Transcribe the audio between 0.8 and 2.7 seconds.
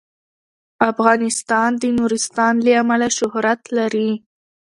افغانستان د نورستان